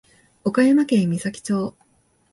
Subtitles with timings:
[0.43, 1.75] 岡山県美咲町